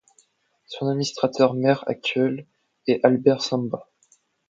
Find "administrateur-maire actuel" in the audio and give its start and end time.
0.87-2.47